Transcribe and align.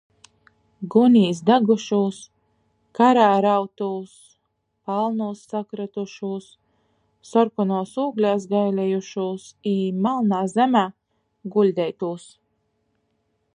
Gunīs 0.93 1.41
dagušūs, 1.49 2.21
karā 2.99 3.27
rautūs, 3.45 4.15
palnūs 4.91 5.43
sakrytušūs, 5.51 6.47
sorkonuos 7.33 7.93
ūglēs 8.07 8.49
gailiejušūs 8.57 9.45
i 9.75 9.79
malnā 10.07 10.41
zemē 10.55 10.85
guļdeitūs. 11.57 12.27